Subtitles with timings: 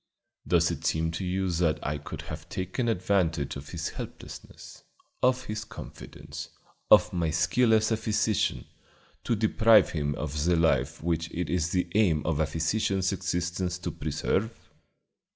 [0.47, 4.83] Does it seem to you that I could have taken advantage of his helplessness,
[5.21, 6.49] of his confidence,
[6.89, 8.65] of my skill as a physician,
[9.23, 13.77] to deprive him of the life which it is the aim of a physician's existence
[13.77, 14.49] to preserve?"